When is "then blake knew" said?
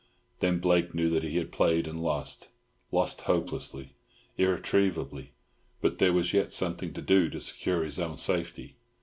0.39-1.11